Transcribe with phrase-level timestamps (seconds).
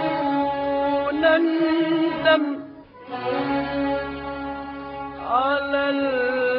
[0.00, 2.44] علمونا ندم
[5.30, 6.49] على الماضي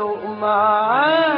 [0.00, 1.37] Oh my.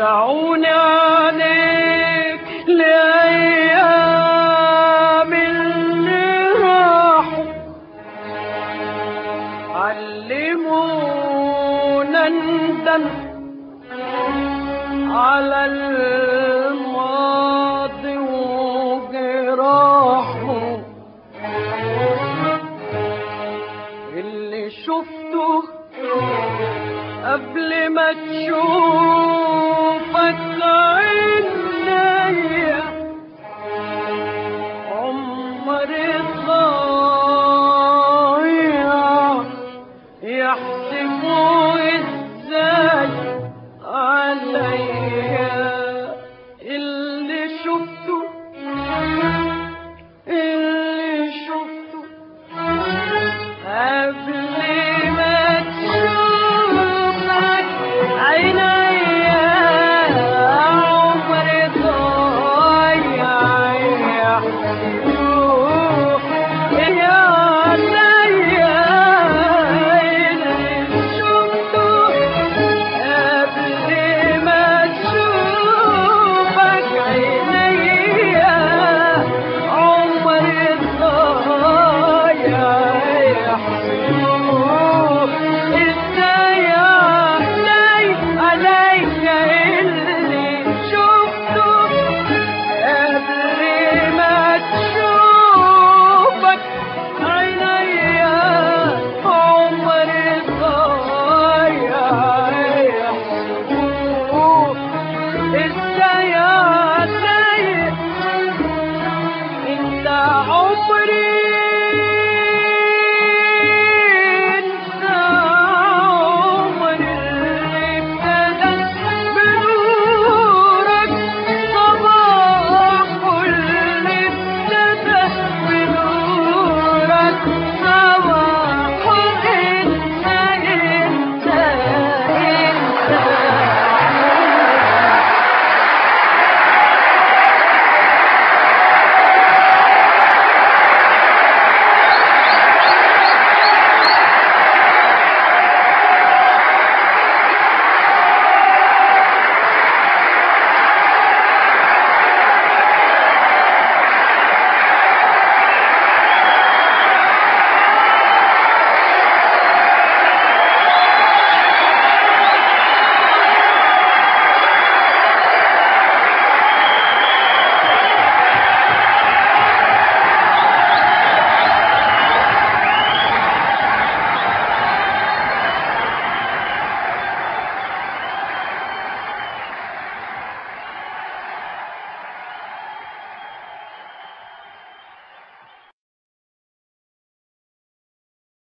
[0.00, 1.69] رجعوني عليك